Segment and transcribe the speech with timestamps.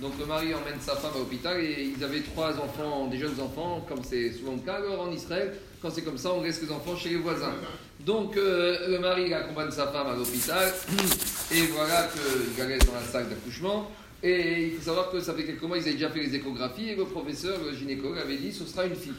[0.00, 3.40] Donc le mari emmène sa femme à l'hôpital et ils avaient trois enfants, des jeunes
[3.40, 4.74] enfants, comme c'est souvent le cas.
[4.74, 7.54] Alors en Israël, quand c'est comme ça, on laisse les enfants chez les voisins.
[8.00, 10.72] Donc euh, le mari accompagne sa femme à l'hôpital
[11.52, 13.90] et voilà qu'il la dans la salle d'accouchement.
[14.22, 16.90] Et il faut savoir que ça fait quelques mois, ils avaient déjà fait les échographies
[16.90, 19.12] et le professeur, le gynécologue, avait dit ce sera une fille.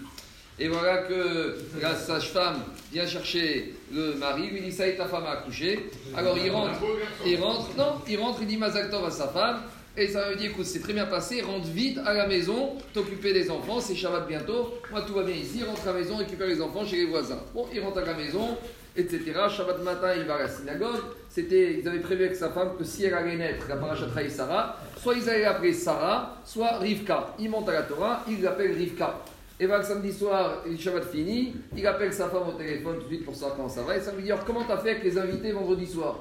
[0.59, 5.05] Et voilà que la sage-femme vient chercher le mari, lui dit ça y est ta
[5.05, 5.89] femme a accouché.
[6.15, 6.79] Alors il rentre,
[7.25, 9.61] il rentre, non, il rentre, il dit Mazaltov à sa femme.
[9.99, 13.33] Et ça veut dire écoute, c'est très bien passé, rentre vite à la maison, t'occuper
[13.33, 16.45] des enfants, c'est Shabbat bientôt, moi tout va bien ici, rentre à la maison, récupère
[16.45, 17.41] les enfants chez les voisins.
[17.55, 18.57] Bon, il rentre à la maison,
[18.95, 19.23] etc.
[19.49, 20.99] Shabbat matin, il va à la synagogue.
[21.31, 24.29] C'était, ils avaient prévu avec sa femme que si elle allait naître, la parachat et
[24.29, 27.33] Sarah, soit ils allaient l'appeler Sarah, soit Rivka.
[27.39, 29.19] Il monte à la Torah, il l'appelle Rivka.
[29.59, 33.05] Et bien le samedi soir, le Shabbat fini, il appelle sa femme au téléphone tout
[33.05, 33.97] de suite pour savoir comment ça va.
[33.97, 36.19] Et ça lui dit alors comment t'as fait avec les invités vendredi soir?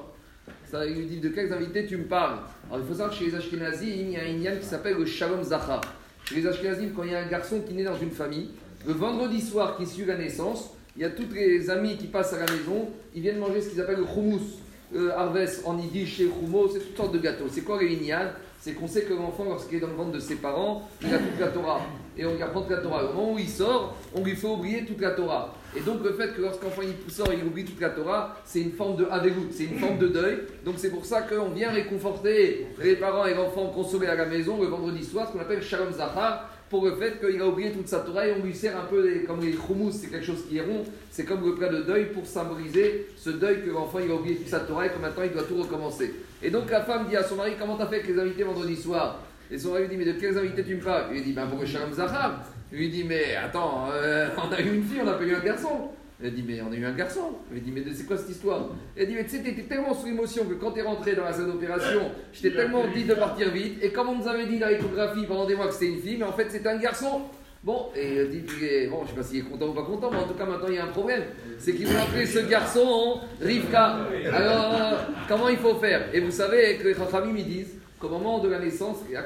[0.69, 2.39] Ça, Il dit de quels invités tu me parles
[2.69, 4.97] Alors il faut savoir que chez les Ashkenazim, il y a un Inyan qui s'appelle
[4.97, 5.81] le Shalom Zachar.
[6.25, 8.49] Chez les Ashkenazim, quand il y a un garçon qui naît dans une famille,
[8.85, 12.33] le vendredi soir qui suit la naissance, il y a tous les amis qui passent
[12.33, 14.59] à la maison, ils viennent manger ce qu'ils appellent le hummus.
[14.95, 17.47] Euh, Arves en yiddish, chez Humo, c'est toutes sortes de gâteaux.
[17.51, 20.19] C'est quoi les lignanes C'est qu'on sait que l'enfant, lorsqu'il est dans le ventre de
[20.19, 21.81] ses parents, il a toute la Torah.
[22.17, 23.03] Et on lui apprend toute la Torah.
[23.03, 25.53] Au moment où il sort, on lui fait oublier toute la Torah.
[25.75, 28.71] Et donc le fait que lorsqu'enfant il sort il oublie toute la Torah, c'est une
[28.71, 30.39] forme de avegout, c'est une forme de deuil.
[30.63, 34.59] Donc c'est pour ça qu'on vient réconforter les parents et l'enfant consolés à la maison
[34.59, 37.87] le vendredi soir, ce qu'on appelle Shalom Zahar, pour le fait qu'il a oublié toute
[37.87, 40.57] sa Torah et on lui sert un peu comme les choumous, c'est quelque chose qui
[40.57, 44.11] est rond, c'est comme le plat de deuil pour symboliser ce deuil que l'enfant il
[44.11, 46.13] a oublié toute sa Torah et que maintenant il doit tout recommencer.
[46.43, 48.75] Et donc la femme dit à son mari Comment t'as fait avec les invités vendredi
[48.75, 49.19] soir?
[49.49, 51.05] Et son mari lui dit Mais de quels invités tu me parles?
[51.11, 52.41] Il lui dit Ben pour le Shalom Zahar.
[52.71, 55.33] Il lui dit Mais attends, euh, on a eu une fille, on n'a pas eu
[55.33, 55.91] un garçon.
[56.23, 57.35] Elle dit, mais on a eu un garçon.
[57.53, 58.69] Elle dit, mais c'est quoi cette histoire?
[58.95, 61.31] Elle dit, mais tu sais, t'étais tellement sous émotion que quand t'es rentré dans la
[61.31, 63.83] salle d'opération, je t'ai tellement dit de partir vite.
[63.83, 66.17] Et comme on nous avait dit dans l'échographie pendant des mois que c'était une fille,
[66.17, 67.21] mais en fait c'était un garçon.
[67.67, 70.09] Bon, et dit, il est- bon, je sais pas s'il est content ou pas content,
[70.09, 71.23] mais en tout cas maintenant il y a un problème.
[71.59, 73.97] C'est qu'ils vont appeler ce garçon Rivka.
[74.31, 76.07] Alors, comment il faut faire?
[76.13, 79.25] Et vous savez que les Chachamim ils disent qu'au moment de la naissance, à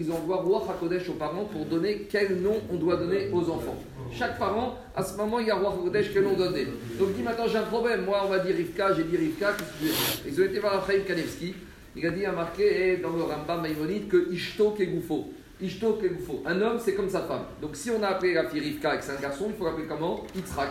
[0.00, 3.76] ils envoient Roi HaKodesh aux parents pour donner quel nom on doit donner aux enfants.
[4.12, 6.64] Chaque parent, à ce moment, il y a Roi HaKodesh quel nom donner.
[6.98, 9.48] Donc il dit maintenant j'ai un problème, moi on va dire Rivka, j'ai dit Rivka,
[10.26, 11.54] Ils ont été voir Raphaël Kanevski,
[11.94, 15.34] il a dit, il a marqué eh, dans le Rambam Maïmonide que Ishto Kegoufo.
[15.60, 16.42] Ishto Kegoufo.
[16.46, 17.44] Un homme, c'est comme sa femme.
[17.60, 19.64] Donc si on a appelé la fille Rivka et que c'est un garçon, il faut
[19.64, 20.24] l'appeler comment?
[20.34, 20.70] Yitzhak.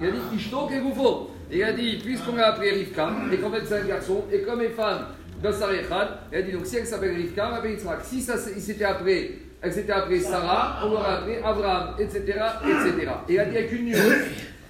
[0.00, 1.30] Il a dit Ishto Kegoufo.
[1.50, 4.42] Et il a dit, puisqu'on l'a appelé Rivka, et qu'en fait c'est un garçon, et
[4.42, 4.62] comme
[5.42, 8.04] Bassar Echad, il a dit donc si elle s'appelle Rivka, on l'appelle Yitzhak.
[8.04, 12.20] Si ça, il s'était appelé, elle s'était appelée Sarah, on l'aurait appelé Abraham, etc.,
[12.64, 13.10] etc.
[13.28, 14.00] Et il a dit avec une nuance.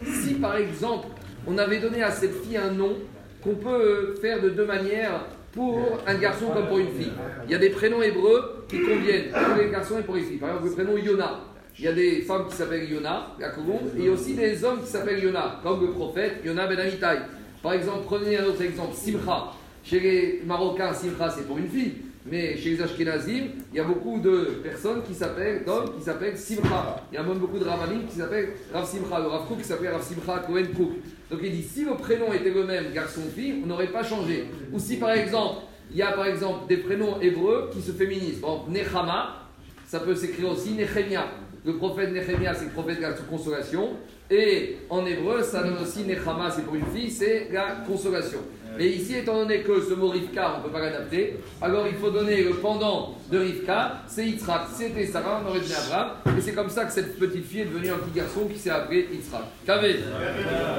[0.04, 1.08] Si par exemple,
[1.46, 2.96] on avait donné à cette fille un nom
[3.42, 7.12] qu'on peut euh, faire de deux manières pour un garçon comme pour une fille.
[7.44, 10.38] Il y a des prénoms hébreux qui conviennent pour les garçons et pour les filles.
[10.38, 11.40] Par exemple, le prénom Yona.
[11.78, 13.52] Il y a des femmes qui s'appellent Yona, la et
[13.96, 17.18] il y a aussi des hommes qui s'appellent Yona, comme le prophète Yona Ben Amitai.
[17.62, 19.52] Par exemple, prenez un autre exemple, Simcha.
[19.84, 21.94] Chez les Marocains, Simcha, c'est pour une fille.
[22.24, 26.38] Mais chez les Ashkenazim, il y a beaucoup de personnes qui s'appellent, d'hommes qui s'appellent
[26.38, 27.04] Simcha.
[27.10, 29.18] Il y a même beaucoup de Ravanim qui s'appellent Rav Simcha.
[29.18, 30.90] Le Rav Kook qui s'appelle Rav Simcha Cohen Kook.
[31.30, 34.46] Donc il dit, si le prénom était le même, garçon-fille, on n'aurait pas changé.
[34.72, 38.36] Ou si par exemple, il y a par exemple des prénoms hébreux qui se féminisent.
[38.36, 39.48] Exemple, Nechama,
[39.86, 41.26] ça peut s'écrire aussi Nechemia.
[41.64, 43.90] Le prophète Nechemia, c'est le prophète de la consolation.
[44.30, 48.38] Et en hébreu, ça donne aussi Nechama, c'est pour une fille, c'est la consolation.
[48.78, 51.94] Mais ici, étant donné que ce mot Rivka, on ne peut pas l'adapter, alors il
[51.94, 54.62] faut donner le pendant de Rivka, c'est Yitzhak.
[54.74, 56.12] C'était Sarah, on aurait dit Abraham.
[56.36, 58.70] Et c'est comme ça que cette petite fille est devenue un petit garçon qui s'est
[58.70, 59.42] appelé Yitzhak.
[59.66, 59.96] Kavé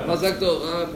[0.07, 0.87] Mazaktor, hein,